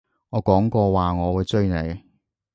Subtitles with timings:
[0.31, 2.01] 我講過話我會追你